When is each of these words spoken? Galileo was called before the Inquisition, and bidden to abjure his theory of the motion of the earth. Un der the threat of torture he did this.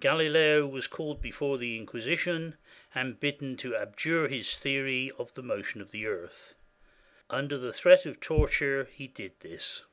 Galileo 0.00 0.66
was 0.66 0.86
called 0.86 1.22
before 1.22 1.56
the 1.56 1.74
Inquisition, 1.78 2.58
and 2.94 3.18
bidden 3.18 3.56
to 3.56 3.74
abjure 3.74 4.28
his 4.28 4.58
theory 4.58 5.10
of 5.16 5.32
the 5.32 5.40
motion 5.42 5.80
of 5.80 5.92
the 5.92 6.04
earth. 6.04 6.52
Un 7.30 7.48
der 7.48 7.56
the 7.56 7.72
threat 7.72 8.04
of 8.04 8.20
torture 8.20 8.86
he 8.92 9.06
did 9.06 9.32
this. 9.40 9.84